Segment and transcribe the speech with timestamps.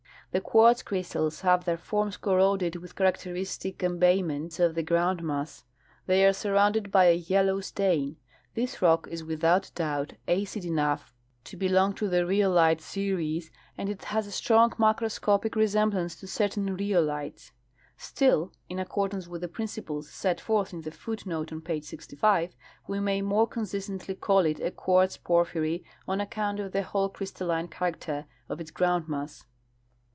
[0.33, 5.65] The quartz crystals have their forms corroded with characteristic embayments of the groundmass.
[6.05, 8.15] They are sur rounded by a 3^ellow stain.
[8.55, 14.05] This rock is without doubt acid enough to belong to the rhyolite series, and it
[14.05, 17.51] has a strong macro scopic resemblance to certain rhyolites;
[17.97, 22.55] still, in accordance with the principles set forth in the foot note on page 65,
[22.87, 27.67] we may more consistently call it a quartz porphyry on account of the holo crystalline
[27.67, 29.43] character of its groundmass.